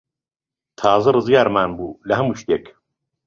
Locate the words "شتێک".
2.41-2.65